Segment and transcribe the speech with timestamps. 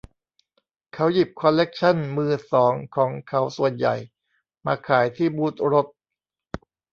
[0.93, 3.95] เขาหยิบคอลเล็กชั่นมือสองของเขาส่วนใหญ่
[4.65, 5.87] มาขายที่บูทรถ